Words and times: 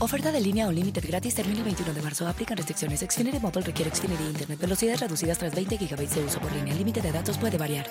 Oferta 0.00 0.32
de 0.32 0.40
línea 0.40 0.66
o 0.66 0.72
límite 0.72 1.00
gratis 1.00 1.36
termina 1.36 1.58
el 1.58 1.64
21 1.64 1.94
de 1.94 2.02
marzo. 2.02 2.26
Aplican 2.26 2.56
restricciones. 2.56 3.00
Xfinity 3.00 3.38
Mobile 3.38 3.62
requiere 3.62 3.94
Xfinity 3.94 4.24
Internet. 4.24 4.58
Velocidades 4.58 5.00
reducidas 5.00 5.38
tras 5.38 5.54
20 5.54 5.76
GB 5.76 6.08
de 6.08 6.24
uso 6.24 6.40
por 6.40 6.52
línea. 6.52 6.72
El 6.72 6.78
límite 6.78 7.00
de 7.00 7.12
datos 7.12 7.38
puede 7.38 7.56
variar. 7.56 7.86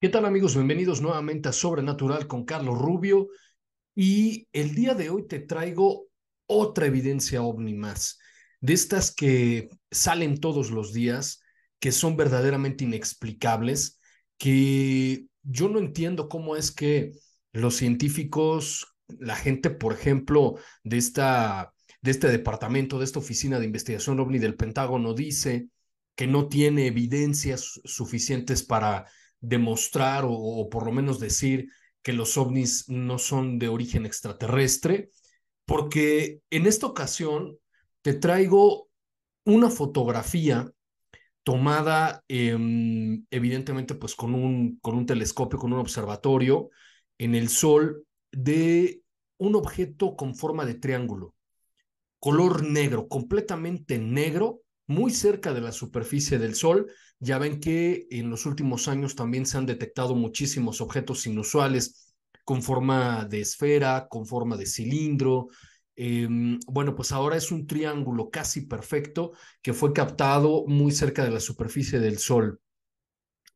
¿Qué 0.00 0.10
tal 0.10 0.26
amigos? 0.26 0.54
Bienvenidos 0.54 1.00
nuevamente 1.00 1.48
a 1.48 1.52
Sobrenatural 1.52 2.26
con 2.26 2.44
Carlos 2.44 2.78
Rubio. 2.78 3.28
Y 3.96 4.46
el 4.52 4.74
día 4.74 4.94
de 4.94 5.08
hoy 5.08 5.26
te 5.26 5.40
traigo 5.40 6.08
otra 6.46 6.84
evidencia 6.84 7.42
ovni 7.42 7.72
más 7.72 8.18
de 8.64 8.72
estas 8.72 9.14
que 9.14 9.68
salen 9.90 10.40
todos 10.40 10.70
los 10.70 10.94
días, 10.94 11.42
que 11.78 11.92
son 11.92 12.16
verdaderamente 12.16 12.84
inexplicables, 12.84 14.00
que 14.38 15.26
yo 15.42 15.68
no 15.68 15.78
entiendo 15.78 16.30
cómo 16.30 16.56
es 16.56 16.72
que 16.72 17.12
los 17.52 17.76
científicos, 17.76 18.86
la 19.06 19.36
gente, 19.36 19.68
por 19.68 19.92
ejemplo, 19.92 20.54
de, 20.82 20.96
esta, 20.96 21.74
de 22.00 22.10
este 22.10 22.28
departamento, 22.28 22.98
de 22.98 23.04
esta 23.04 23.18
oficina 23.18 23.58
de 23.58 23.66
investigación 23.66 24.18
ovni 24.18 24.38
del 24.38 24.56
Pentágono, 24.56 25.12
dice 25.12 25.68
que 26.14 26.26
no 26.26 26.48
tiene 26.48 26.86
evidencias 26.86 27.82
suficientes 27.84 28.62
para 28.62 29.04
demostrar 29.40 30.24
o, 30.24 30.32
o 30.32 30.70
por 30.70 30.86
lo 30.86 30.92
menos 30.92 31.20
decir 31.20 31.68
que 32.02 32.14
los 32.14 32.38
ovnis 32.38 32.88
no 32.88 33.18
son 33.18 33.58
de 33.58 33.68
origen 33.68 34.06
extraterrestre, 34.06 35.10
porque 35.66 36.40
en 36.48 36.64
esta 36.64 36.86
ocasión 36.86 37.58
te 38.04 38.12
traigo 38.12 38.90
una 39.46 39.70
fotografía 39.70 40.70
tomada 41.42 42.22
em, 42.28 43.24
evidentemente 43.30 43.94
pues 43.94 44.14
con 44.14 44.34
un, 44.34 44.76
con 44.82 44.94
un 44.94 45.06
telescopio, 45.06 45.58
con 45.58 45.72
un 45.72 45.78
observatorio 45.78 46.68
en 47.16 47.34
el 47.34 47.48
Sol 47.48 48.04
de 48.30 49.00
un 49.38 49.54
objeto 49.54 50.16
con 50.16 50.34
forma 50.34 50.66
de 50.66 50.74
triángulo, 50.74 51.34
color 52.18 52.62
negro, 52.66 53.08
completamente 53.08 53.98
negro, 53.98 54.60
muy 54.86 55.10
cerca 55.10 55.54
de 55.54 55.62
la 55.62 55.72
superficie 55.72 56.38
del 56.38 56.54
Sol. 56.54 56.92
Ya 57.20 57.38
ven 57.38 57.58
que 57.58 58.06
en 58.10 58.28
los 58.28 58.44
últimos 58.44 58.86
años 58.86 59.14
también 59.14 59.46
se 59.46 59.56
han 59.56 59.64
detectado 59.64 60.14
muchísimos 60.14 60.82
objetos 60.82 61.26
inusuales 61.26 62.14
con 62.44 62.62
forma 62.62 63.24
de 63.24 63.40
esfera, 63.40 64.08
con 64.10 64.26
forma 64.26 64.58
de 64.58 64.66
cilindro, 64.66 65.48
Em, 65.96 66.58
bueno, 66.66 66.94
pues 66.94 67.12
ahora 67.12 67.36
es 67.36 67.52
un 67.52 67.66
triángulo 67.66 68.30
casi 68.30 68.62
perfecto 68.66 69.32
que 69.62 69.72
fue 69.72 69.92
captado 69.92 70.64
muy 70.66 70.92
cerca 70.92 71.24
de 71.24 71.30
la 71.30 71.40
superficie 71.40 72.00
del 72.00 72.18
Sol. 72.18 72.60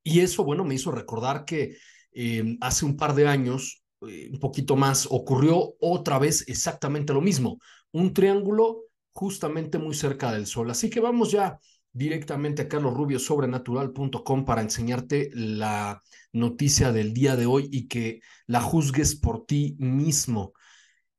Y 0.03 0.21
eso, 0.21 0.44
bueno, 0.44 0.65
me 0.65 0.75
hizo 0.75 0.91
recordar 0.91 1.44
que 1.44 1.76
em, 2.12 2.56
hace 2.60 2.84
un 2.84 2.97
par 2.97 3.15
de 3.15 3.28
años, 3.28 3.82
eh, 4.09 4.31
un 4.32 4.38
poquito 4.41 4.76
más, 4.76 5.06
ocurrió 5.10 5.75
otra 5.81 6.19
vez 6.19 6.44
exactamente 6.49 7.12
lo 7.12 7.21
mismo, 7.21 7.59
un 7.93 8.12
triángulo 8.15 8.84
justamente 9.12 9.78
muy 9.78 9.94
cerca 9.94 10.32
del 10.32 10.47
Sol. 10.47 10.70
Así 10.70 10.91
que 10.91 11.00
vamos 11.00 11.31
ya 11.32 11.59
directamente 11.93 12.62
a 12.62 12.69
carlosrubiosobrenatural.com 12.69 14.44
para 14.44 14.62
enseñarte 14.62 15.31
la 15.34 16.00
noticia 16.32 16.93
del 16.93 17.12
día 17.12 17.37
de 17.37 17.47
hoy 17.47 17.69
y 17.72 17.88
que 17.88 18.20
la 18.47 18.60
juzgues 18.60 19.16
por 19.16 19.44
ti 19.47 19.76
mismo. 19.78 20.53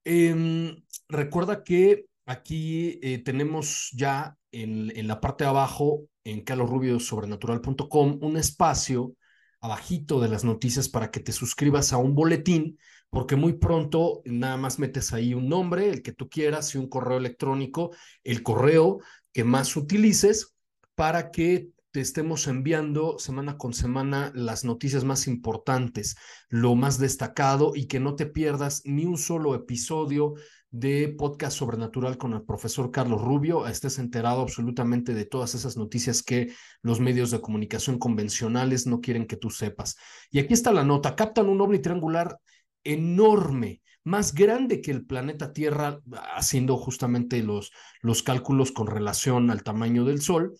Em, 0.06 0.76
recuerda 1.10 1.64
que 1.64 2.06
aquí 2.26 3.00
eh, 3.02 3.18
tenemos 3.24 3.90
ya 3.94 4.38
en, 4.52 4.96
en, 4.96 5.08
la 5.08 5.20
parte 5.20 5.44
de 5.44 5.50
abajo, 5.50 6.06
en 6.24 6.44
carlosrubiosobrenatural.com, 6.44 8.20
un 8.22 8.38
espacio 8.38 9.14
abajito 9.62 10.22
de 10.22 10.30
las 10.30 10.44
noticias 10.44 10.88
para 10.88 11.12
que 11.12 11.20
te 11.20 11.32
suscribas 11.32 11.92
a 11.92 11.98
un 11.98 12.16
boletín, 12.16 12.78
porque 13.10 13.36
muy 13.36 13.54
pronto 13.54 14.22
nada 14.26 14.56
más 14.58 14.80
metes 14.80 15.12
ahí 15.12 15.34
un 15.34 15.50
nombre, 15.50 15.90
el 15.90 16.02
que 16.02 16.14
tú 16.14 16.30
quieras, 16.30 16.74
y 16.76 16.78
un 16.78 16.88
correo 16.88 17.18
electrónico, 17.18 17.92
el 18.24 18.44
correo 18.44 19.00
que 19.34 19.44
más 19.44 19.76
utilices 19.76 20.56
para 20.96 21.32
que 21.32 21.70
te 21.92 22.02
estemos 22.02 22.48
enviando 22.48 23.18
semana 23.18 23.58
con 23.58 23.74
semana 23.74 24.32
las 24.36 24.64
noticias 24.64 25.04
más 25.04 25.28
importantes, 25.28 26.16
lo 26.50 26.76
más 26.76 27.00
destacado 27.00 27.74
y 27.76 27.88
que 27.88 28.00
no 28.00 28.16
te 28.16 28.28
pierdas 28.28 28.82
ni 28.86 29.06
un 29.06 29.18
solo 29.18 29.56
episodio 29.56 30.36
de 30.70 31.16
podcast 31.18 31.58
sobrenatural 31.58 32.20
con 32.20 32.34
el 32.34 32.44
profesor 32.44 32.92
Carlos 32.92 33.22
Rubio, 33.22 33.68
estés 33.68 33.98
enterado 33.98 34.42
absolutamente 34.42 35.16
de 35.16 35.26
todas 35.26 35.56
esas 35.56 35.78
noticias 35.78 36.22
que 36.22 36.54
los 36.84 37.00
medios 37.00 37.32
de 37.32 37.42
comunicación 37.42 37.98
convencionales 37.98 38.86
no 38.86 39.02
quieren 39.02 39.26
que 39.26 39.38
tú 39.38 39.50
sepas. 39.50 39.98
Y 40.30 40.38
aquí 40.38 40.54
está 40.54 40.72
la 40.72 40.84
nota, 40.84 41.16
captan 41.16 41.50
un 41.50 41.60
ovni 41.60 41.80
triangular 41.80 42.38
enorme, 42.84 43.82
más 44.04 44.34
grande 44.36 44.80
que 44.82 44.92
el 44.92 45.06
planeta 45.06 45.54
Tierra, 45.54 46.00
haciendo 46.36 46.78
justamente 46.78 47.42
los, 47.42 47.72
los 48.02 48.22
cálculos 48.22 48.72
con 48.72 48.86
relación 48.86 49.50
al 49.50 49.64
tamaño 49.64 50.06
del 50.06 50.22
Sol 50.22 50.54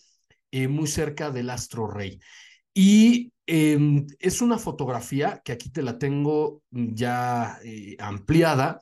eh, 0.52 0.68
muy 0.68 0.88
cerca 0.88 1.32
del 1.32 1.50
astro 1.50 1.88
rey. 1.88 2.20
Y 2.74 3.32
em, 3.46 4.08
es 4.20 4.42
una 4.42 4.58
fotografía 4.58 5.42
que 5.44 5.52
aquí 5.52 5.70
te 5.70 5.82
la 5.82 5.98
tengo 5.98 6.62
ya 6.72 7.60
eh, 7.64 7.96
ampliada 8.00 8.80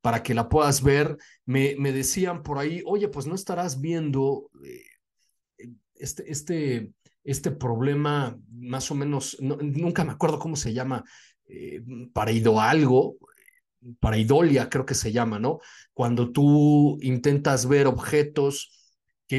para 0.00 0.22
que 0.22 0.34
la 0.34 0.48
puedas 0.48 0.82
ver. 0.82 1.16
Me, 1.44 1.74
me, 1.78 1.92
decían 1.92 2.42
por 2.42 2.58
ahí, 2.58 2.82
oye, 2.86 3.08
pues 3.08 3.26
no 3.26 3.34
estarás 3.34 3.80
viendo 3.80 4.50
eh, 4.64 5.66
este, 5.94 6.30
este, 6.30 6.92
este 7.22 7.50
problema 7.50 8.38
más 8.50 8.90
o 8.90 8.94
menos, 8.94 9.36
nunca 9.40 10.04
me 10.04 10.12
acuerdo 10.12 10.38
cómo 10.38 10.56
se 10.56 10.72
llama, 10.72 11.04
ido 12.30 12.60
algo, 12.60 13.16
idolia 14.16 14.68
creo 14.68 14.86
que 14.86 14.94
se 14.94 15.12
llama, 15.12 15.38
¿no? 15.38 15.60
Cuando 15.92 16.32
tú 16.32 16.98
intentas 17.02 17.66
ver 17.66 17.86
objetos 17.86 18.83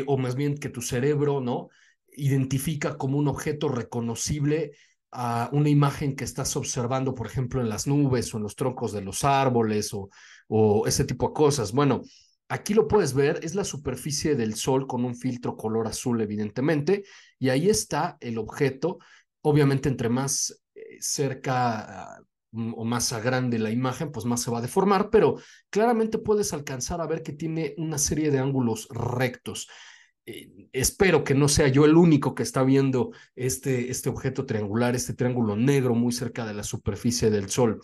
o 0.08 0.18
más 0.18 0.36
bien 0.36 0.58
que 0.58 0.70
tu 0.70 0.82
cerebro, 0.82 1.42
¿no? 1.42 1.70
Identifica 2.12 2.98
como 2.98 3.18
un 3.18 3.28
objeto 3.28 3.70
reconocible 3.70 4.72
a 5.12 5.50
una 5.54 5.70
imagen 5.70 6.16
que 6.16 6.26
estás 6.26 6.56
observando, 6.56 7.16
por 7.16 7.28
ejemplo, 7.28 7.62
en 7.62 7.70
las 7.70 7.88
nubes 7.88 8.34
o 8.34 8.38
en 8.38 8.44
los 8.44 8.56
troncos 8.56 8.92
de 8.92 9.02
los 9.02 9.24
árboles 9.24 9.94
o, 9.94 10.10
o 10.48 10.88
ese 10.88 11.06
tipo 11.06 11.28
de 11.28 11.34
cosas. 11.34 11.72
Bueno, 11.72 12.02
aquí 12.50 12.74
lo 12.74 12.88
puedes 12.88 13.14
ver, 13.14 13.40
es 13.44 13.56
la 13.56 13.64
superficie 13.64 14.36
del 14.36 14.56
sol 14.56 14.88
con 14.88 15.06
un 15.06 15.16
filtro 15.16 15.56
color 15.56 15.88
azul, 15.88 16.22
evidentemente, 16.22 17.04
y 17.40 17.50
ahí 17.50 17.70
está 17.70 18.18
el 18.20 18.38
objeto. 18.38 19.00
Obviamente, 19.42 19.90
entre 19.90 20.10
más 20.10 20.62
eh, 20.74 20.98
cerca 21.00 22.20
o 22.56 22.86
más 22.86 23.12
grande 23.24 23.60
la 23.60 23.72
imagen, 23.72 24.12
pues 24.12 24.26
más 24.26 24.42
se 24.42 24.52
va 24.52 24.60
a 24.60 24.62
deformar, 24.62 25.10
pero 25.10 25.36
claramente 25.70 26.18
puedes 26.18 26.54
alcanzar 26.54 27.02
a 27.02 27.08
ver 27.08 27.22
que 27.24 27.34
tiene 27.34 27.74
una 27.78 27.98
serie 27.98 28.32
de 28.32 28.40
ángulos 28.40 28.88
rectos. 28.90 29.68
Eh, 30.28 30.70
espero 30.74 31.24
que 31.24 31.36
no 31.36 31.48
sea 31.48 31.68
yo 31.68 31.86
el 31.86 31.96
único 31.96 32.34
que 32.34 32.44
está 32.44 32.64
viendo 32.64 33.12
este, 33.36 33.92
este 33.92 34.10
objeto 34.10 34.46
triangular, 34.46 34.96
este 34.96 35.14
triángulo 35.14 35.56
negro 35.56 35.94
muy 35.94 36.12
cerca 36.14 36.46
de 36.48 36.56
la 36.56 36.64
superficie 36.64 37.30
del 37.30 37.50
Sol. 37.50 37.80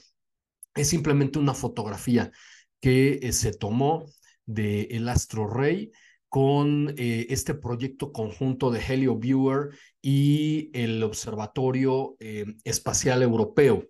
Es 0.73 0.89
simplemente 0.89 1.37
una 1.37 1.53
fotografía 1.53 2.31
que 2.79 3.19
eh, 3.21 3.31
se 3.33 3.53
tomó 3.53 4.05
del 4.45 4.87
el 4.89 5.09
astro 5.09 5.47
rey 5.47 5.91
con 6.29 6.95
eh, 6.97 7.27
este 7.29 7.53
proyecto 7.53 8.11
conjunto 8.11 8.71
de 8.71 8.79
Helio 8.79 9.17
Viewer 9.17 9.69
y 10.01 10.71
el 10.73 11.03
Observatorio 11.03 12.15
Espacial 12.63 13.21
Europeo. 13.21 13.85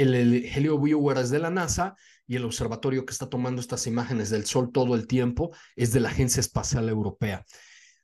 El, 0.00 0.14
el 0.14 0.44
HelioViewer 0.44 1.18
es 1.18 1.30
de 1.30 1.38
la 1.38 1.50
NASA 1.50 1.94
y 2.26 2.36
el 2.36 2.44
observatorio 2.44 3.04
que 3.04 3.12
está 3.12 3.28
tomando 3.28 3.60
estas 3.60 3.86
imágenes 3.86 4.30
del 4.30 4.46
Sol 4.46 4.70
todo 4.72 4.94
el 4.94 5.06
tiempo 5.06 5.50
es 5.76 5.92
de 5.92 6.00
la 6.00 6.10
Agencia 6.10 6.40
Espacial 6.40 6.88
Europea. 6.88 7.44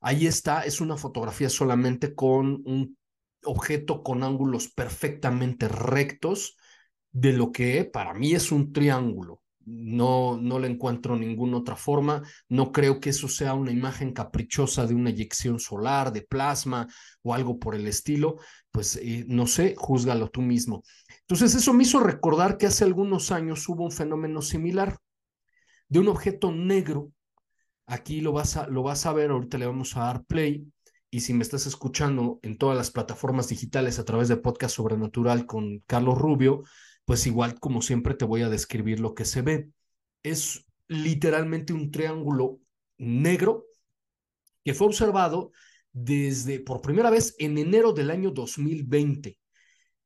Ahí 0.00 0.26
está, 0.26 0.62
es 0.62 0.80
una 0.80 0.96
fotografía 0.96 1.48
solamente 1.48 2.14
con 2.14 2.62
un 2.64 2.96
objeto 3.44 4.02
con 4.02 4.22
ángulos 4.22 4.68
perfectamente 4.68 5.68
rectos 5.68 6.56
de 7.12 7.32
lo 7.32 7.52
que 7.52 7.84
para 7.84 8.14
mí 8.14 8.32
es 8.34 8.52
un 8.52 8.72
triángulo. 8.72 9.42
No, 9.66 10.38
no 10.40 10.58
le 10.58 10.68
encuentro 10.68 11.16
ninguna 11.16 11.58
otra 11.58 11.76
forma. 11.76 12.22
No 12.48 12.72
creo 12.72 13.00
que 13.00 13.10
eso 13.10 13.28
sea 13.28 13.54
una 13.54 13.72
imagen 13.72 14.12
caprichosa 14.12 14.86
de 14.86 14.94
una 14.94 15.10
eyección 15.10 15.58
solar, 15.58 16.12
de 16.12 16.22
plasma 16.22 16.86
o 17.22 17.34
algo 17.34 17.58
por 17.58 17.74
el 17.74 17.86
estilo. 17.86 18.36
Pues 18.70 18.96
eh, 18.96 19.24
no 19.28 19.46
sé, 19.46 19.74
júzgalo 19.76 20.28
tú 20.30 20.40
mismo. 20.40 20.82
Entonces 21.20 21.54
eso 21.54 21.72
me 21.72 21.82
hizo 21.82 22.00
recordar 22.00 22.56
que 22.56 22.66
hace 22.66 22.84
algunos 22.84 23.32
años 23.32 23.68
hubo 23.68 23.84
un 23.84 23.92
fenómeno 23.92 24.40
similar 24.40 24.98
de 25.88 25.98
un 25.98 26.08
objeto 26.08 26.52
negro. 26.52 27.10
Aquí 27.86 28.20
lo 28.20 28.32
vas 28.32 28.56
a, 28.56 28.68
lo 28.68 28.82
vas 28.82 29.06
a 29.06 29.12
ver, 29.12 29.30
ahorita 29.30 29.58
le 29.58 29.66
vamos 29.66 29.96
a 29.96 30.00
dar 30.00 30.24
play. 30.24 30.66
Y 31.10 31.20
si 31.20 31.34
me 31.34 31.42
estás 31.42 31.66
escuchando 31.66 32.40
en 32.42 32.58
todas 32.58 32.76
las 32.76 32.90
plataformas 32.90 33.48
digitales 33.48 33.98
a 33.98 34.04
través 34.04 34.28
de 34.28 34.36
Podcast 34.36 34.76
Sobrenatural 34.76 35.46
con 35.46 35.80
Carlos 35.86 36.18
Rubio, 36.18 36.62
pues 37.06 37.26
igual 37.26 37.58
como 37.58 37.80
siempre 37.80 38.14
te 38.14 38.26
voy 38.26 38.42
a 38.42 38.50
describir 38.50 39.00
lo 39.00 39.14
que 39.14 39.24
se 39.24 39.40
ve. 39.40 39.70
Es 40.22 40.66
literalmente 40.88 41.72
un 41.72 41.90
triángulo 41.90 42.60
negro 42.98 43.64
que 44.64 44.74
fue 44.74 44.88
observado 44.88 45.52
desde 45.92 46.60
por 46.60 46.82
primera 46.82 47.08
vez 47.08 47.34
en 47.38 47.56
enero 47.56 47.92
del 47.92 48.10
año 48.10 48.32
2020 48.32 49.38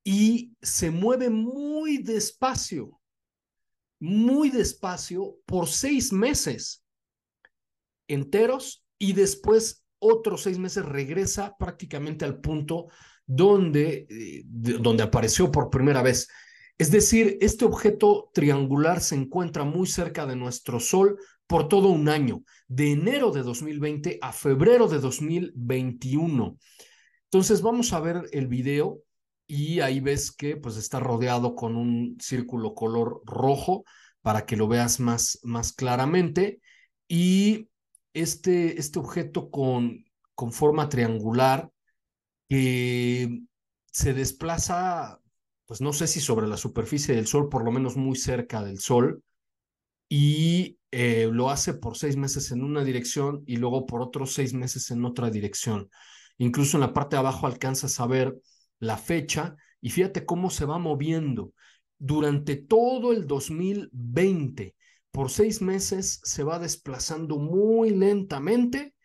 y 0.05 0.55
se 0.61 0.91
mueve 0.91 1.31
muy 1.31 1.99
despacio, 1.99 3.01
muy 3.99 4.51
despacio 4.51 5.37
por 5.47 5.69
seis 5.69 6.13
meses 6.13 6.85
enteros 8.09 8.85
y 8.99 9.15
después 9.15 9.85
otros 9.99 10.43
seis 10.43 10.59
meses 10.59 10.85
regresa 10.85 11.57
prácticamente 11.59 12.25
al 12.25 12.41
punto 12.41 12.89
donde, 13.27 14.07
eh, 14.11 14.43
donde 14.45 15.03
apareció 15.03 15.51
por 15.51 15.71
primera 15.71 16.03
vez. 16.03 16.29
Es 16.81 16.91
decir, 16.91 17.37
este 17.43 17.67
objeto 17.67 18.31
triangular 18.33 19.03
se 19.03 19.15
encuentra 19.15 19.65
muy 19.65 19.87
cerca 19.87 20.25
de 20.25 20.35
nuestro 20.35 20.81
Sol 20.81 21.19
por 21.47 21.69
todo 21.69 21.89
un 21.89 22.09
año, 22.09 22.43
de 22.69 22.93
enero 22.93 23.33
de 23.33 23.43
2020 23.43 24.19
a 24.23 24.33
febrero 24.33 24.89
de 24.89 24.99
2021. 24.99 26.57
Entonces 27.25 27.61
vamos 27.61 27.93
a 27.93 28.01
ver 28.01 28.23
el 28.33 28.47
video 28.47 29.03
y 29.47 29.81
ahí 29.81 30.01
ves 30.01 30.33
que 30.33 30.57
pues 30.57 30.79
está 30.79 31.01
rodeado 31.01 31.55
con 31.55 31.77
un 31.77 32.17
círculo 32.19 32.75
color 32.75 33.21
rojo 33.27 33.85
para 34.23 34.47
que 34.47 34.57
lo 34.57 34.67
veas 34.67 35.01
más, 35.01 35.39
más 35.43 35.75
claramente. 35.75 36.63
Y 37.07 37.69
este, 38.15 38.81
este 38.81 38.99
objeto 38.99 39.51
con, 39.51 40.07
con 40.35 40.51
forma 40.51 40.89
triangular 40.89 41.71
que 42.49 43.43
se 43.93 44.15
desplaza 44.15 45.21
pues 45.71 45.81
no 45.81 45.93
sé 45.93 46.09
si 46.09 46.19
sobre 46.19 46.49
la 46.49 46.57
superficie 46.57 47.15
del 47.15 47.29
Sol, 47.29 47.49
por 47.49 47.65
lo 47.65 47.71
menos 47.71 47.97
muy 47.97 48.17
cerca 48.17 48.65
del 48.65 48.81
Sol, 48.81 49.23
y 50.09 50.81
eh, 50.91 51.29
lo 51.31 51.49
hace 51.49 51.75
por 51.75 51.97
seis 51.97 52.17
meses 52.17 52.51
en 52.51 52.65
una 52.65 52.83
dirección 52.83 53.45
y 53.47 53.55
luego 53.55 53.87
por 53.87 54.03
otros 54.03 54.33
seis 54.33 54.53
meses 54.53 54.91
en 54.91 55.05
otra 55.05 55.31
dirección. 55.31 55.89
Incluso 56.39 56.77
en 56.77 56.81
la 56.81 56.93
parte 56.93 57.15
de 57.15 57.21
abajo 57.21 57.47
alcanzas 57.47 58.01
a 58.01 58.09
ver 58.09 58.37
la 58.81 58.97
fecha 58.97 59.55
y 59.81 59.91
fíjate 59.91 60.27
cómo 60.27 60.51
se 60.51 60.65
va 60.65 60.81
moviendo. 60.81 61.53
Durante 62.01 62.57
todo 62.57 63.13
el 63.13 63.29
2020, 63.29 64.75
por 65.13 65.31
seis 65.31 65.63
meses 65.63 66.21
se 66.25 66.43
va 66.43 66.59
desplazando 66.59 67.39
muy 67.39 67.91
lentamente 67.91 68.97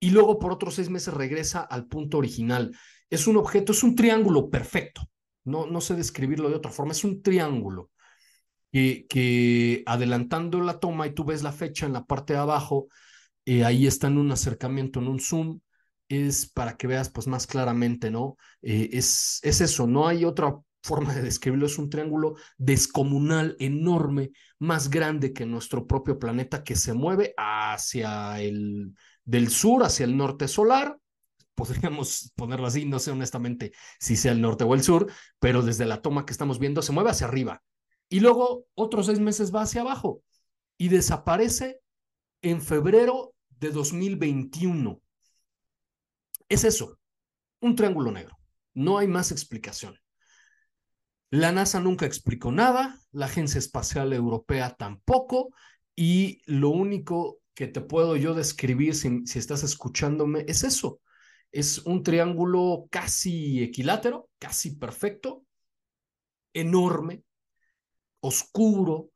y 0.00 0.08
luego 0.08 0.38
por 0.38 0.52
otros 0.52 0.76
seis 0.76 0.88
meses 0.88 1.12
regresa 1.12 1.60
al 1.60 1.86
punto 1.86 2.16
original. 2.16 2.74
Es 3.10 3.26
un 3.26 3.36
objeto, 3.36 3.72
es 3.72 3.82
un 3.82 3.94
triángulo 3.94 4.48
perfecto 4.48 5.02
no, 5.44 5.66
no 5.66 5.80
sé 5.80 5.94
describirlo 5.94 6.48
de 6.48 6.56
otra 6.56 6.70
forma, 6.70 6.92
es 6.92 7.04
un 7.04 7.22
triángulo 7.22 7.90
que, 8.72 9.06
que 9.08 9.82
adelantando 9.86 10.60
la 10.60 10.80
toma 10.80 11.06
y 11.06 11.14
tú 11.14 11.24
ves 11.24 11.42
la 11.42 11.52
fecha 11.52 11.86
en 11.86 11.92
la 11.92 12.04
parte 12.04 12.34
de 12.34 12.40
abajo, 12.40 12.88
eh, 13.44 13.64
ahí 13.64 13.86
está 13.86 14.08
en 14.08 14.18
un 14.18 14.30
acercamiento, 14.30 15.00
en 15.00 15.08
un 15.08 15.20
zoom, 15.20 15.60
es 16.08 16.50
para 16.50 16.76
que 16.76 16.86
veas 16.86 17.10
pues 17.10 17.26
más 17.26 17.46
claramente, 17.46 18.10
¿no? 18.10 18.36
Eh, 18.62 18.90
es, 18.92 19.40
es 19.42 19.60
eso, 19.60 19.86
no 19.86 20.06
hay 20.06 20.24
otra 20.24 20.58
forma 20.82 21.14
de 21.14 21.22
describirlo, 21.22 21.66
es 21.66 21.78
un 21.78 21.90
triángulo 21.90 22.36
descomunal, 22.56 23.56
enorme, 23.58 24.32
más 24.58 24.90
grande 24.90 25.32
que 25.32 25.46
nuestro 25.46 25.86
propio 25.86 26.18
planeta 26.18 26.62
que 26.64 26.76
se 26.76 26.94
mueve 26.94 27.34
hacia 27.36 28.40
el 28.40 28.94
del 29.24 29.48
sur, 29.48 29.84
hacia 29.84 30.04
el 30.04 30.16
norte 30.16 30.48
solar, 30.48 30.97
podríamos 31.58 32.32
ponerlo 32.36 32.68
así, 32.68 32.84
no 32.84 33.00
sé 33.00 33.10
honestamente 33.10 33.72
si 33.98 34.16
sea 34.16 34.32
el 34.32 34.40
norte 34.40 34.64
o 34.64 34.74
el 34.74 34.82
sur, 34.82 35.12
pero 35.40 35.62
desde 35.62 35.84
la 35.84 36.00
toma 36.00 36.24
que 36.24 36.32
estamos 36.32 36.60
viendo 36.60 36.80
se 36.80 36.92
mueve 36.92 37.10
hacia 37.10 37.26
arriba 37.26 37.62
y 38.08 38.20
luego 38.20 38.66
otros 38.74 39.06
seis 39.06 39.18
meses 39.18 39.54
va 39.54 39.62
hacia 39.62 39.80
abajo 39.82 40.22
y 40.78 40.88
desaparece 40.88 41.80
en 42.40 42.62
febrero 42.62 43.34
de 43.50 43.70
2021. 43.70 45.02
Es 46.48 46.64
eso, 46.64 46.98
un 47.60 47.74
triángulo 47.74 48.12
negro. 48.12 48.38
No 48.72 48.98
hay 48.98 49.08
más 49.08 49.32
explicación. 49.32 49.98
La 51.30 51.52
NASA 51.52 51.80
nunca 51.80 52.06
explicó 52.06 52.52
nada, 52.52 52.98
la 53.10 53.26
Agencia 53.26 53.58
Espacial 53.58 54.12
Europea 54.12 54.76
tampoco, 54.78 55.50
y 55.94 56.40
lo 56.46 56.70
único 56.70 57.40
que 57.54 57.66
te 57.66 57.80
puedo 57.80 58.16
yo 58.16 58.34
describir 58.34 58.94
si, 58.94 59.26
si 59.26 59.38
estás 59.38 59.64
escuchándome 59.64 60.44
es 60.46 60.62
eso, 60.62 61.00
es 61.52 61.78
un 61.78 62.02
triángulo 62.02 62.86
casi 62.90 63.62
equilátero, 63.62 64.28
casi 64.38 64.76
perfecto, 64.76 65.44
enorme, 66.52 67.22
oscuro, 68.20 69.10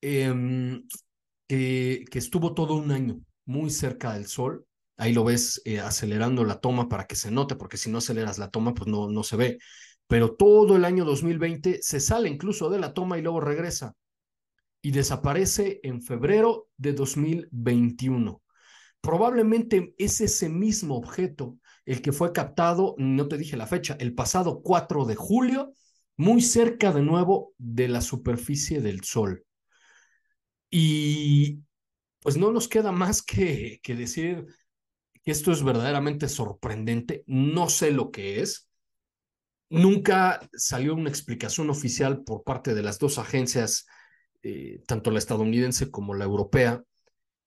em, 0.00 0.86
que, 1.48 2.04
estuvo 2.12 2.54
todo 2.54 2.74
un 2.74 2.90
año 2.92 3.20
muy 3.44 3.70
cerca 3.70 4.14
del 4.14 4.26
Sol. 4.26 4.66
Ahí 4.96 5.12
lo 5.12 5.24
ves 5.24 5.60
eh, 5.64 5.80
acelerando 5.80 6.44
la 6.44 6.60
toma 6.60 6.88
para 6.88 7.06
que 7.06 7.16
se 7.16 7.30
note, 7.30 7.56
porque 7.56 7.76
si 7.76 7.90
no 7.90 7.98
aceleras 7.98 8.38
la 8.38 8.50
toma, 8.50 8.74
pues 8.74 8.88
no, 8.88 9.08
no 9.08 9.22
se 9.22 9.36
ve. 9.36 9.58
Pero 10.06 10.34
todo 10.34 10.76
el 10.76 10.84
año 10.84 11.04
2020 11.04 11.80
se 11.82 12.00
sale 12.00 12.28
incluso 12.28 12.70
de 12.70 12.78
la 12.78 12.94
toma 12.94 13.18
y 13.18 13.22
luego 13.22 13.40
regresa 13.40 13.94
y 14.82 14.92
desaparece 14.92 15.80
en 15.82 16.00
febrero 16.00 16.68
de 16.76 16.92
2021. 16.92 18.40
Probablemente 19.00 19.94
es 19.98 20.20
ese 20.20 20.48
mismo 20.48 20.96
objeto 20.96 21.58
el 21.84 22.02
que 22.02 22.12
fue 22.12 22.32
captado, 22.32 22.94
no 22.98 23.28
te 23.28 23.38
dije 23.38 23.56
la 23.56 23.66
fecha, 23.66 23.96
el 24.00 24.14
pasado 24.14 24.60
4 24.62 25.04
de 25.04 25.14
julio, 25.14 25.74
muy 26.16 26.42
cerca 26.42 26.92
de 26.92 27.02
nuevo 27.02 27.52
de 27.58 27.88
la 27.88 28.00
superficie 28.00 28.80
del 28.80 29.04
Sol. 29.04 29.44
Y 30.70 31.60
pues 32.20 32.36
no 32.36 32.50
nos 32.50 32.68
queda 32.68 32.90
más 32.90 33.22
que, 33.22 33.78
que 33.82 33.94
decir 33.94 34.46
que 35.22 35.30
esto 35.30 35.52
es 35.52 35.62
verdaderamente 35.62 36.28
sorprendente. 36.28 37.22
No 37.26 37.68
sé 37.68 37.92
lo 37.92 38.10
que 38.10 38.40
es. 38.42 38.68
Nunca 39.68 40.48
salió 40.52 40.94
una 40.94 41.08
explicación 41.08 41.70
oficial 41.70 42.24
por 42.24 42.44
parte 42.44 42.74
de 42.74 42.82
las 42.82 42.98
dos 42.98 43.18
agencias, 43.18 43.86
eh, 44.42 44.82
tanto 44.86 45.10
la 45.10 45.18
estadounidense 45.18 45.90
como 45.90 46.14
la 46.14 46.24
europea, 46.24 46.82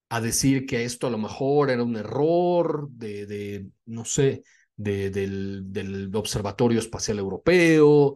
a 0.10 0.22
decir 0.22 0.66
que 0.66 0.86
esto 0.86 1.08
a 1.08 1.12
lo 1.12 1.18
mejor 1.18 1.70
era 1.70 1.84
un 1.84 1.96
error 1.96 2.89
de, 2.92 3.25
de 3.28 3.68
no 3.86 4.06
sé, 4.06 4.44
de, 4.75 5.12
del, 5.12 5.72
del, 5.72 6.16
Observatorio 6.16 6.80
Espacial 6.80 7.20
Europeo, 7.20 8.16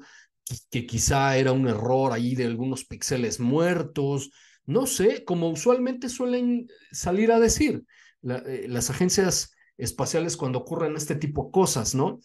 que 0.72 0.86
quizá 0.86 1.38
era 1.38 1.52
un 1.52 1.68
error 1.68 2.12
ahí 2.12 2.36
de 2.36 2.46
algunos 2.46 2.86
píxeles 2.86 3.40
muertos, 3.40 4.32
no 4.66 4.88
sé, 4.88 5.24
como 5.24 5.50
usualmente 5.50 6.10
suelen 6.10 6.68
salir 6.92 7.32
a 7.32 7.40
decir 7.40 7.84
eh, 8.24 8.66
las 8.70 8.90
agencias 8.90 9.52
espaciales 9.78 10.38
cuando 10.38 10.60
ocurren 10.60 10.96
este 10.96 11.16
tipo 11.16 11.46
de 11.46 11.52
cosas, 11.52 11.94
¿no? 11.94 12.20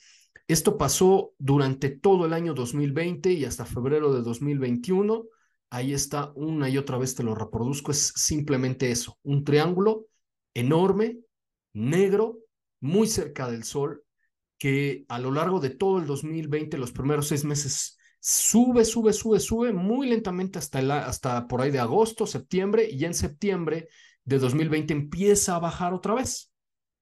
Esto 0.46 0.78
pasó 0.78 1.34
durante 1.38 1.90
todo 1.90 2.24
el 2.24 2.32
año 2.32 2.54
2020 2.54 3.32
y 3.32 3.44
hasta 3.44 3.66
febrero 3.66 4.14
de 4.14 4.22
2021 4.22 5.24
ahí 5.70 5.92
está, 5.92 6.32
una 6.34 6.68
y 6.68 6.78
otra 6.78 6.98
vez 6.98 7.14
te 7.14 7.22
lo 7.22 7.34
reproduzco, 7.34 7.92
es 7.92 8.12
simplemente 8.16 8.90
eso, 8.90 9.18
un 9.22 9.44
triángulo 9.44 10.06
enorme, 10.54 11.18
negro, 11.72 12.38
muy 12.80 13.06
cerca 13.06 13.50
del 13.50 13.64
Sol, 13.64 14.04
que 14.58 15.04
a 15.08 15.18
lo 15.18 15.30
largo 15.30 15.60
de 15.60 15.70
todo 15.70 15.98
el 15.98 16.06
2020, 16.06 16.78
los 16.78 16.92
primeros 16.92 17.28
seis 17.28 17.44
meses, 17.44 17.98
sube, 18.20 18.84
sube, 18.84 19.12
sube, 19.12 19.40
sube 19.40 19.72
muy 19.72 20.08
lentamente 20.08 20.58
hasta, 20.58 21.06
hasta 21.06 21.46
por 21.46 21.60
ahí 21.60 21.70
de 21.70 21.78
agosto, 21.78 22.26
septiembre, 22.26 22.88
y 22.90 23.04
en 23.04 23.14
septiembre 23.14 23.88
de 24.24 24.38
2020 24.38 24.92
empieza 24.92 25.56
a 25.56 25.60
bajar 25.60 25.94
otra 25.94 26.14
vez, 26.14 26.52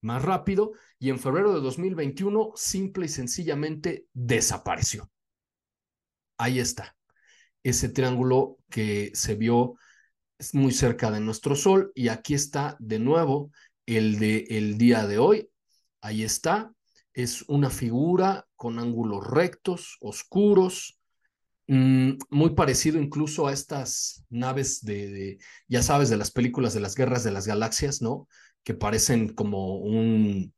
más 0.02 0.22
rápido, 0.22 0.72
y 0.98 1.10
en 1.10 1.18
febrero 1.18 1.54
de 1.54 1.60
2021 1.60 2.52
simple 2.54 3.06
y 3.06 3.08
sencillamente 3.08 4.06
desapareció. 4.12 5.10
Ahí 6.38 6.58
está. 6.58 6.94
Ese 7.68 7.88
triángulo 7.88 8.58
que 8.70 9.10
se 9.14 9.34
vio 9.34 9.74
muy 10.52 10.72
cerca 10.72 11.10
de 11.10 11.20
nuestro 11.20 11.56
Sol 11.56 11.92
y 11.94 12.08
aquí 12.08 12.34
está 12.34 12.76
de 12.78 12.98
nuevo 12.98 13.50
el 13.86 14.18
de 14.18 14.46
el 14.50 14.78
día 14.78 15.06
de 15.06 15.18
hoy. 15.18 15.50
Ahí 16.00 16.22
está, 16.22 16.72
es 17.14 17.42
una 17.48 17.70
figura 17.70 18.46
con 18.54 18.78
ángulos 18.78 19.26
rectos, 19.26 19.96
oscuros, 20.00 20.98
mmm, 21.66 22.12
muy 22.30 22.50
parecido 22.50 23.00
incluso 23.00 23.46
a 23.46 23.52
estas 23.52 24.24
naves 24.30 24.84
de, 24.84 25.38
ya 25.68 25.82
sabes, 25.82 26.10
de 26.10 26.18
las 26.18 26.30
películas 26.30 26.74
de 26.74 26.80
las 26.80 26.94
guerras 26.94 27.24
de 27.24 27.32
las 27.32 27.46
galaxias, 27.46 28.02
¿no? 28.02 28.28
Que 28.62 28.74
parecen 28.74 29.34
como 29.34 29.78
un, 29.78 30.54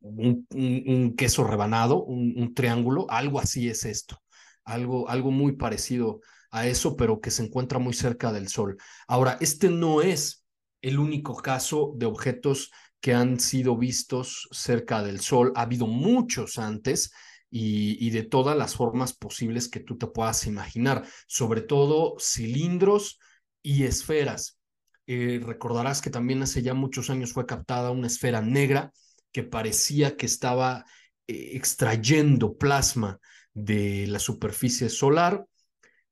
un, 0.00 0.46
un 0.50 1.16
queso 1.16 1.44
rebanado, 1.44 2.04
un, 2.04 2.54
triángulo, 2.54 3.06
algo 3.10 3.40
así 3.40 3.68
es 3.68 3.84
esto, 3.84 4.20
algo, 4.64 5.08
algo 5.08 5.30
muy 5.30 5.52
parecido 5.52 6.20
a 6.50 6.66
eso, 6.66 6.96
pero 6.96 7.20
que 7.20 7.30
se 7.30 7.44
encuentra 7.44 7.78
muy 7.78 7.94
cerca 7.94 8.32
del 8.32 8.48
Sol. 8.48 8.76
Ahora, 9.06 9.38
este 9.40 9.70
no 9.70 10.02
es 10.02 10.44
el 10.82 10.98
único 10.98 11.36
caso 11.36 11.92
de 11.96 12.06
objetos 12.06 12.70
que 13.00 13.14
han 13.14 13.40
sido 13.40 13.76
vistos 13.76 14.48
cerca 14.50 15.02
del 15.02 15.20
Sol. 15.20 15.52
Ha 15.54 15.62
habido 15.62 15.86
muchos 15.86 16.58
antes 16.58 17.12
y, 17.50 18.10
de 18.10 18.22
todas 18.22 18.56
las 18.56 18.74
formas 18.74 19.12
posibles 19.12 19.68
que 19.68 19.80
tú 19.80 19.98
te 19.98 20.06
puedas 20.06 20.46
imaginar, 20.46 21.04
sobre 21.26 21.62
todo 21.62 22.16
cilindros 22.18 23.18
y 23.62 23.84
esferas. 23.84 24.60
Eh, 25.06 25.40
recordarás 25.42 26.00
que 26.00 26.10
también 26.10 26.42
hace 26.42 26.62
ya 26.62 26.74
muchos 26.74 27.10
años 27.10 27.32
fue 27.32 27.46
captada 27.46 27.90
una 27.90 28.06
esfera 28.06 28.40
negra 28.40 28.92
que 29.32 29.42
parecía 29.42 30.16
que 30.16 30.26
estaba 30.26 30.84
eh, 31.26 31.50
extrayendo 31.54 32.56
plasma 32.56 33.18
de 33.54 34.06
la 34.06 34.18
superficie 34.18 34.88
solar, 34.88 35.46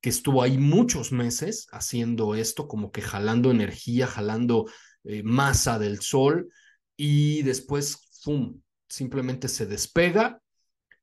que 0.01 0.11
estuvo 0.11 0.43
ahí 0.43 0.59
muchos 0.59 1.13
meses 1.13 1.67
haciendo 1.73 2.35
esto, 2.35 2.69
como 2.69 2.93
que 2.93 3.03
jalando 3.03 3.51
energía, 3.51 4.07
jalando 4.07 4.67
eh, 5.05 5.23
masa 5.23 5.79
del 5.79 6.01
sol, 6.01 6.49
y 6.97 7.43
después, 7.43 8.09
¡fum!, 8.23 8.61
simplemente 8.89 9.49
se 9.49 9.67
despega 9.67 10.41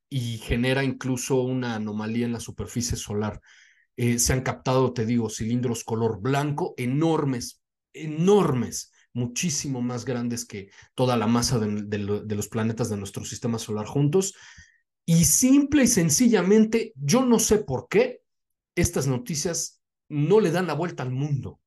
y 0.09 0.37
genera 0.37 0.83
incluso 0.83 1.41
una 1.41 1.75
anomalía 1.75 2.25
en 2.25 2.33
la 2.33 2.39
superficie 2.39 2.97
solar. 2.97 3.41
Eh, 3.97 4.19
se 4.19 4.33
han 4.33 4.41
captado, 4.41 4.93
te 4.93 5.05
digo, 5.05 5.29
cilindros 5.29 5.83
color 5.83 6.21
blanco 6.21 6.73
enormes, 6.77 7.61
enormes, 7.93 8.91
muchísimo 9.13 9.81
más 9.81 10.03
grandes 10.03 10.45
que 10.45 10.69
toda 10.93 11.15
la 11.15 11.27
masa 11.27 11.59
de, 11.59 11.97
los 11.97 12.47
planetas 12.49 12.89
de 12.89 12.97
nuestro 12.97 13.23
sistema 13.23 13.57
solar 13.57 13.85
juntos. 13.85 14.35
Y 15.05 15.25
simple 15.25 15.83
y 15.83 15.87
sencillamente, 15.87 16.93
yo 16.95 17.25
no 17.25 17.39
sé 17.39 17.59
por 17.59 17.87
qué 17.87 18.21
estas 18.75 19.07
noticias 19.07 19.81
no 20.09 20.39
le 20.39 20.51
dan 20.51 20.67
la 20.67 20.73
vuelta 20.73 21.03
al 21.03 21.11
mundo. 21.11 21.59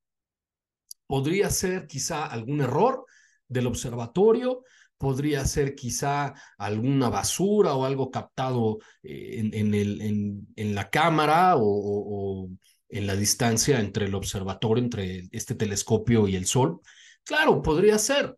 Podría 1.07 1.49
ser 1.49 1.87
quizá 1.87 2.25
algún 2.25 2.61
error 2.61 3.05
del 3.47 3.67
observatorio, 3.67 4.63
podría 4.97 5.45
ser 5.45 5.73
quizá 5.73 6.33
alguna 6.57 7.09
basura 7.09 7.73
o 7.73 7.85
algo 7.85 8.11
captado 8.11 8.79
en, 9.01 9.73
en, 9.73 10.75
la 10.75 10.89
cámara 10.89 11.55
o, 11.57 12.49
en 12.89 13.07
la 13.07 13.15
distancia 13.15 13.79
entre 13.79 14.05
el 14.05 14.15
observatorio, 14.15 14.83
entre 14.83 15.29
este 15.31 15.55
telescopio 15.55 16.27
y 16.27 16.35
el 16.35 16.45
Sol. 16.45 16.81
Claro, 17.23 17.61
podría 17.61 17.97
ser. 17.97 18.37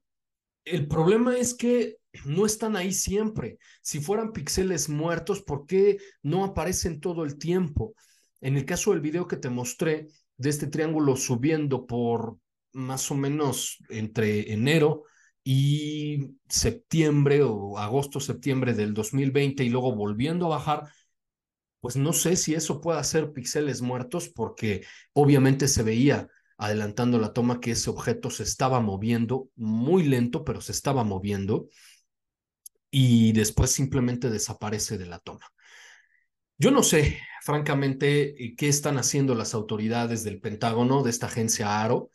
El 0.64 0.88
problema 0.88 1.36
es 1.36 1.56
que 1.56 1.98
no 2.26 2.46
están 2.46 2.76
ahí 2.76 2.94
siempre. 2.94 3.58
Si 3.82 4.00
fueran 4.00 4.34
píxeles 4.34 4.90
muertos, 4.90 5.42
¿por 5.42 5.66
qué 5.66 5.98
no 6.22 6.44
aparecen 6.44 7.00
todo 7.00 7.24
el 7.24 7.38
tiempo? 7.38 7.96
En 8.42 8.58
el 8.58 8.66
caso 8.66 8.92
del 8.92 9.02
video 9.02 9.28
que 9.28 9.38
te 9.38 9.50
mostré 9.50 10.08
de 10.38 10.50
este 10.50 10.68
triángulo 10.68 11.16
subiendo 11.16 11.86
por 11.86 12.38
más 12.74 13.12
o 13.12 13.16
menos 13.16 13.78
entre 13.90 14.52
enero 14.52 15.04
y 15.44 16.36
septiembre 16.48 17.44
o 17.44 17.78
agosto, 17.78 18.20
septiembre 18.20 18.74
del 18.74 18.94
2020 18.94 19.64
y 19.64 19.70
luego 19.70 19.96
volviendo 19.96 20.46
a 20.48 20.58
bajar, 20.58 20.92
pues 21.80 21.96
no 21.96 22.14
sé 22.14 22.36
si 22.36 22.54
eso 22.54 22.80
pueda 22.82 23.04
ser 23.04 23.34
píxeles 23.34 23.82
muertos 23.82 24.30
porque 24.30 24.86
obviamente 25.14 25.68
se 25.68 25.84
veía 25.84 26.28
adelantando 26.58 27.18
la 27.18 27.34
toma 27.34 27.60
que 27.60 27.72
ese 27.72 27.90
objeto 27.90 28.30
se 28.30 28.44
estaba 28.44 28.80
moviendo 28.80 29.50
muy 29.56 30.04
lento, 30.04 30.44
pero 30.44 30.62
se 30.62 30.72
estaba 30.72 31.04
moviendo 31.04 31.68
y 32.92 33.32
después 33.32 33.72
simplemente 33.72 34.30
desaparece 34.30 34.98
de 34.98 35.06
la 35.06 35.20
toma. 35.20 35.48
Yo 36.58 36.70
no 36.70 36.84
sé, 36.84 37.20
francamente, 37.42 38.36
qué 38.58 38.68
están 38.68 38.98
haciendo 38.98 39.34
las 39.34 39.56
autoridades 39.56 40.24
del 40.24 40.40
Pentágono, 40.40 41.02
de 41.02 41.10
esta 41.10 41.26
agencia 41.26 41.82
ARO, 41.82 42.12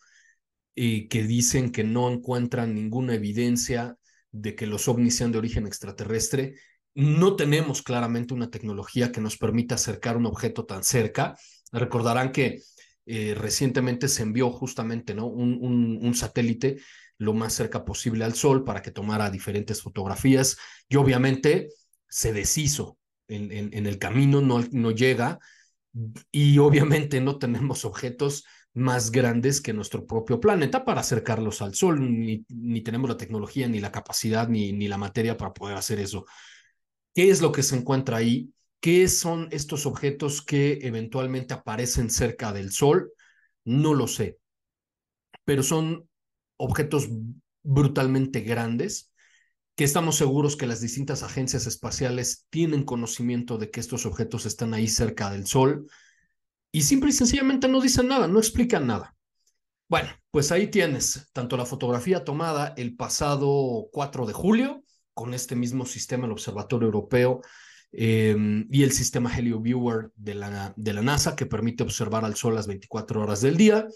eh, 0.77 1.09
que 1.09 1.25
dicen 1.25 1.73
que 1.73 1.83
no 1.83 2.11
encuentran 2.11 2.75
ninguna 2.75 3.15
evidencia 3.15 3.97
de 4.31 4.55
que 4.55 4.67
los 4.67 4.87
ovnis 4.87 5.17
sean 5.17 5.33
de 5.33 5.39
origen 5.39 5.67
extraterrestre. 5.67 6.57
No 6.95 7.35
tenemos 7.35 7.83
claramente 7.83 8.35
una 8.35 8.51
tecnología 8.51 9.11
que 9.11 9.21
nos 9.21 9.39
permita 9.39 9.77
acercar 9.77 10.17
un 10.17 10.27
objeto 10.27 10.67
tan 10.67 10.85
cerca. 10.85 11.37
Recordarán 11.73 12.31
que 12.31 12.61
eh, 13.07 13.35
recientemente 13.35 14.09
se 14.09 14.23
envió 14.23 14.51
justamente 14.51 15.15
¿no? 15.15 15.27
un, 15.27 15.99
un 16.01 16.15
satélite 16.15 16.77
lo 17.19 17.33
más 17.33 17.55
cerca 17.55 17.85
posible 17.85 18.25
al 18.25 18.35
Sol 18.35 18.65
para 18.65 18.83
que 18.83 18.91
tomara 18.91 19.31
diferentes 19.31 19.83
fotografías 19.83 20.57
y 20.89 20.97
obviamente 20.97 21.69
se 22.09 22.33
deshizo 22.33 22.99
en, 23.29 23.51
en, 23.51 23.87
el 23.87 23.99
camino, 23.99 24.41
no, 24.41 24.65
no 24.71 24.91
llega 24.93 25.39
y 26.31 26.59
obviamente 26.59 27.21
no 27.21 27.39
tenemos 27.39 27.85
objetos 27.85 28.45
más 28.75 29.11
grandes 29.11 29.63
que 29.63 29.73
nuestro 29.73 30.07
propio 30.07 30.39
planeta 30.39 30.85
para 30.85 31.01
acercarlos 31.01 31.63
al 31.63 31.75
Sol, 31.75 31.99
ni, 31.99 32.45
ni 32.49 32.83
tenemos 32.83 33.09
la 33.09 33.17
tecnología, 33.17 33.69
ni 33.69 33.81
la 33.81 33.91
capacidad, 33.91 34.49
ni, 34.49 34.73
ni 34.73 34.87
la 34.87 34.99
materia 34.99 35.37
para 35.37 35.55
poder 35.55 35.77
hacer 35.79 35.99
eso. 35.99 36.27
¿Qué 37.15 37.31
es 37.31 37.41
lo 37.41 37.53
que 37.53 37.63
se 37.63 37.77
encuentra 37.77 38.19
ahí? 38.19 38.53
¿Qué 38.81 39.09
son 39.09 39.49
estos 39.51 39.87
objetos 39.87 40.43
que 40.43 40.79
eventualmente 40.83 41.55
aparecen 41.55 42.11
cerca 42.11 42.53
del 42.53 42.71
Sol? 42.71 43.11
No 43.65 43.95
lo 43.95 44.07
sé, 44.07 44.39
pero 45.45 45.63
son 45.63 46.07
objetos 46.57 47.09
brutalmente 47.63 48.41
grandes 48.41 49.13
que 49.75 49.85
estamos 49.85 50.17
seguros 50.17 50.57
que 50.57 50.67
las 50.67 50.81
distintas 50.81 51.23
agencias 51.23 51.67
espaciales 51.67 52.47
tienen 52.49 52.85
conocimiento 52.85 53.59
de 53.59 53.71
que 53.71 53.81
estos 53.81 54.07
objetos 54.07 54.47
están 54.47 54.73
ahí 54.73 54.89
cerca 54.89 55.31
del 55.31 55.47
Sol 55.47 55.87
y 56.73 56.83
simple 56.83 57.11
y 57.11 57.13
sencillamente 57.13 57.69
no 57.69 57.81
dicen 57.81 58.09
nada, 58.09 58.27
no 58.27 58.39
explican 58.39 58.87
nada. 58.87 59.15
Bueno, 59.89 60.09
pues 60.31 60.51
ahí 60.51 60.69
tienes 60.69 61.31
tanto 61.33 61.57
la 61.57 61.65
fotografía 61.65 62.25
tomada 62.25 62.75
el 62.77 62.97
pasado 62.97 63.89
4 63.93 64.27
de 64.27 64.33
julio 64.33 64.85
con 65.15 65.33
este 65.33 65.57
mismo 65.57 65.87
sistema, 65.87 66.27
el 66.27 66.33
Observatorio 66.33 66.87
Europeo, 66.87 67.41
eh, 67.93 68.37
y 68.71 68.83
el 68.83 68.93
sistema 68.93 69.35
Helio 69.35 69.61
Viewer 69.61 70.11
de 70.17 70.35
la, 70.35 70.75
de 70.77 70.93
la 70.93 71.03
NASA 71.03 71.37
que 71.37 71.47
permite 71.47 71.83
observar 71.83 72.25
al 72.25 72.35
Sol 72.35 72.55
las 72.55 72.67
24 72.67 73.23
horas 73.23 73.41
del 73.41 73.57
día. 73.57 73.87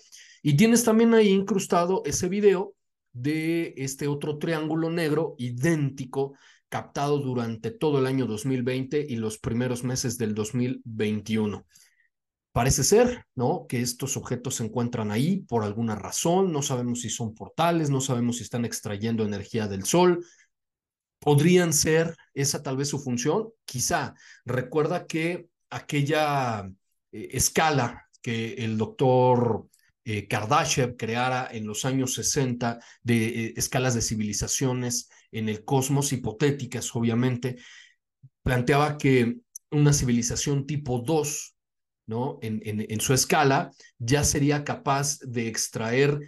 Y 0.42 0.56
tienes 0.56 0.85
también 0.85 1.14
ahí 1.14 1.28
incrustado 1.28 2.02
ese 2.04 2.28
video 2.28 2.75
de 3.12 3.75
este 3.76 4.06
otro 4.09 4.38
triángulo 4.38 4.90
negro 4.90 5.35
idéntico 5.38 6.35
captado 6.68 7.18
durante 7.18 7.73
todo 7.73 7.99
el 7.99 8.06
año 8.06 8.26
2020 8.26 9.04
y 9.09 9.16
los 9.16 9.38
primeros 9.38 9.82
meses 9.85 10.16
del 10.16 10.35
2021. 10.35 11.66
Parece 12.52 12.85
ser, 12.85 13.26
¿no? 13.35 13.66
Que 13.68 13.80
estos 13.80 14.16
objetos 14.16 14.56
se 14.56 14.64
encuentran 14.64 15.11
ahí 15.11 15.38
por 15.42 15.62
alguna 15.62 15.94
razón, 15.94 16.52
no 16.52 16.62
sabemos 16.62 17.02
si 17.02 17.11
son 17.11 17.35
portales, 17.35 17.90
no 17.90 18.00
sabemos 18.00 18.38
si 18.38 18.44
están 18.44 18.64
extrayendo 18.64 19.25
energía 19.25 19.68
del 19.68 19.85
sol. 19.85 20.25
Podrían 21.18 21.73
ser 21.73 22.16
esa 22.32 22.62
tal 22.62 22.76
vez 22.76 22.88
su 22.88 22.99
función, 22.99 23.50
quizá. 23.64 24.14
Recuerda 24.44 25.06
que 25.06 25.49
aquella 25.68 26.70
eh, 27.12 27.28
escala 27.32 28.09
que 28.23 28.54
el 28.54 28.78
doctor 28.78 29.68
eh, 30.04 30.26
Kardashev 30.26 30.97
creara 30.97 31.49
en 31.50 31.66
los 31.66 31.85
años 31.85 32.14
60 32.14 32.78
de 33.02 33.26
eh, 33.26 33.54
escalas 33.57 33.95
de 33.95 34.02
civilizaciones 34.02 35.09
en 35.30 35.49
el 35.49 35.64
cosmos, 35.64 36.12
hipotéticas 36.12 36.95
obviamente, 36.95 37.57
planteaba 38.42 38.99
que 38.99 39.38
una 39.71 39.92
civilización 39.92 40.66
tipo 40.66 41.00
2, 41.00 41.57
¿no? 42.07 42.38
En, 42.42 42.61
en, 42.64 42.87
en 42.88 43.00
su 43.00 43.14
escala, 43.14 43.71
ya 43.99 44.25
sería 44.25 44.64
capaz 44.64 45.19
de 45.21 45.47
extraer 45.47 46.19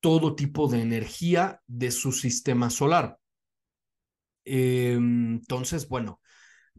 todo 0.00 0.34
tipo 0.34 0.68
de 0.68 0.82
energía 0.82 1.62
de 1.66 1.90
su 1.90 2.12
sistema 2.12 2.68
solar. 2.68 3.18
Eh, 4.44 4.92
entonces, 4.92 5.88
bueno, 5.88 6.20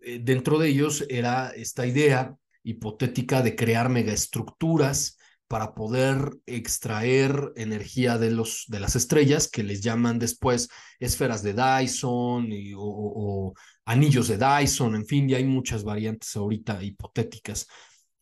eh, 0.02 0.20
dentro 0.22 0.60
de 0.60 0.70
ellos 0.70 1.04
era 1.10 1.50
esta 1.50 1.88
idea 1.88 2.36
hipotética 2.64 3.42
de 3.42 3.56
crear 3.56 3.90
megaestructuras 3.90 5.18
para 5.48 5.74
poder 5.74 6.38
extraer 6.46 7.52
energía 7.56 8.18
de, 8.18 8.32
los, 8.32 8.66
de 8.68 8.80
las 8.80 8.96
estrellas, 8.96 9.48
que 9.48 9.64
les 9.64 9.82
llaman 9.82 10.20
después 10.20 10.70
esferas 11.00 11.44
de 11.44 11.54
Dyson 11.54 12.52
y, 12.52 12.74
o, 12.74 12.82
o, 12.82 13.54
anillos 13.86 14.28
de 14.28 14.38
Dyson, 14.38 14.96
en 14.96 15.06
fin, 15.06 15.28
ya 15.28 15.38
hay 15.38 15.46
muchas 15.46 15.84
variantes 15.84 16.36
ahorita 16.36 16.84
hipotéticas. 16.84 17.68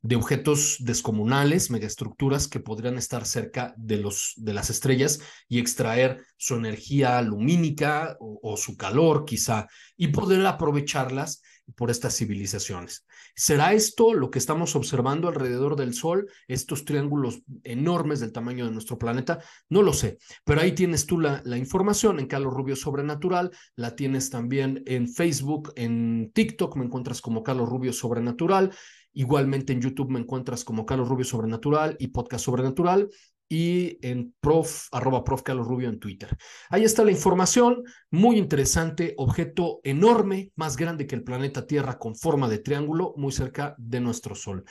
De 0.03 0.17
objetos 0.17 0.77
descomunales, 0.81 1.71
megaestructuras 1.71 2.49
que 2.49 2.59
podrían 2.59 2.97
estar 2.97 3.25
cerca 3.25 3.73
de, 3.77 3.97
los, 3.97 4.33
de 4.35 4.53
las 4.53 4.69
estrellas 4.69 5.21
y 5.47 5.59
extraer 5.59 6.25
su 6.37 6.55
energía 6.55 7.21
lumínica 7.21 8.17
o, 8.19 8.57
su 8.57 8.75
calor 8.75 9.23
quizá 9.23 9.67
y 9.95 10.09
poder 10.09 10.45
aprovecharlas 10.45 11.41
por 11.77 11.89
estas 11.89 12.17
civilizaciones. 12.17 13.05
¿Será 13.33 13.71
esto 13.71 14.13
lo 14.13 14.29
que 14.29 14.39
estamos 14.39 14.75
observando 14.75 15.29
alrededor 15.29 15.77
del 15.77 15.93
Sol, 15.93 16.29
estos 16.49 16.83
triángulos 16.83 17.41
enormes 17.63 18.19
del 18.19 18.33
tamaño 18.33 18.65
de 18.65 18.71
nuestro 18.71 18.97
planeta? 18.97 19.39
No 19.69 19.81
lo 19.81 19.93
sé, 19.93 20.17
pero 20.43 20.59
ahí 20.59 20.73
tienes 20.73 21.05
tú 21.05 21.17
la, 21.17 21.41
la 21.45 21.57
información 21.57 22.19
en 22.19 22.27
Carlos 22.27 22.53
Rubio 22.53 22.75
Sobrenatural, 22.75 23.51
la 23.77 23.95
tienes 23.95 24.29
también 24.29 24.83
en 24.85 25.07
Facebook, 25.07 25.71
en 25.77 26.31
TikTok, 26.33 26.75
me 26.75 26.83
encuentras 26.83 27.21
como 27.21 27.41
Carlos 27.41 27.69
Rubio 27.69 27.93
Sobrenatural. 27.93 28.75
Igualmente 29.13 29.73
en 29.73 29.81
YouTube 29.81 30.09
me 30.09 30.19
encuentras 30.19 30.63
como 30.63 30.85
Carlos 30.85 31.07
Rubio 31.07 31.25
Sobrenatural 31.25 31.95
y 31.99 32.07
Podcast 32.07 32.45
Sobrenatural 32.45 33.09
y 33.47 33.99
en 34.01 34.33
prof, 34.39 34.87
arroba 34.91 35.23
prof 35.23 35.43
Carlos 35.43 35.67
Rubio 35.67 35.89
en 35.89 35.99
Twitter. 35.99 36.35
Ahí 36.69 36.83
está 36.83 37.03
la 37.03 37.11
información, 37.11 37.83
muy 38.09 38.37
interesante, 38.37 39.13
objeto 39.17 39.79
enorme, 39.83 40.51
más 40.55 40.75
grande 40.75 41.05
que 41.05 41.15
el 41.15 41.23
planeta 41.23 41.67
Tierra 41.67 41.99
con 41.99 42.15
forma 42.15 42.49
de 42.49 42.59
triángulo, 42.59 43.13
muy 43.15 43.31
cerca 43.31 43.75
de 43.77 44.01
nuestro 44.01 44.33
Sol. 44.33 44.63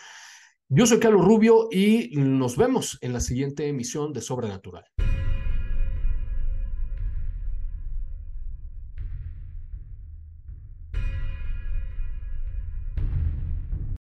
Yo 0.68 0.86
soy 0.86 0.98
Carlos 0.98 1.24
Rubio 1.24 1.68
y 1.70 2.10
nos 2.16 2.56
vemos 2.56 2.98
en 3.02 3.12
la 3.12 3.20
siguiente 3.20 3.68
emisión 3.68 4.12
de 4.12 4.22
Sobrenatural. 4.22 4.84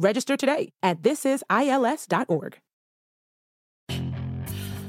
Register 0.00 0.36
today 0.36 0.72
at 0.82 1.02
thisisils.org. 1.02 2.58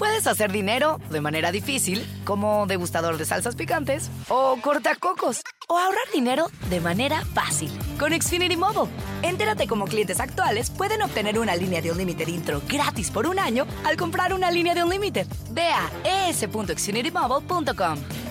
Puedes 0.02 0.26
hacer 0.26 0.52
dinero 0.52 1.00
de 1.12 1.22
manera 1.22 1.52
difícil, 1.52 2.04
como 2.26 2.66
degustador 2.66 3.20
de 3.20 3.26
salsas 3.26 3.56
picantes, 3.56 4.10
o 4.30 4.58
cortacocos, 4.60 5.42
o 5.70 5.78
ahorrar 5.78 6.12
dinero 6.12 6.48
de 6.72 6.82
manera 6.82 7.24
fácil 7.36 7.70
con 8.00 8.12
Xfinity 8.12 8.58
Mobile. 8.58 8.92
Entérate 9.22 9.68
cómo 9.68 9.86
clientes 9.86 10.20
actuales 10.20 10.72
pueden 10.72 11.04
obtener 11.04 11.38
una 11.38 11.56
línea 11.56 11.84
de 11.84 11.92
un 11.92 12.00
límite 12.00 12.28
intro 12.28 12.64
gratis 12.68 13.12
por 13.12 13.28
un 13.28 13.38
año 13.38 13.68
al 13.84 13.96
comprar 13.96 14.34
una 14.34 14.50
línea 14.50 14.74
de 14.74 14.84
un 14.84 14.90
límite. 14.90 15.28
Ve 15.52 15.68
a 15.68 15.92
es.xfinitymobile.com. 16.30 18.31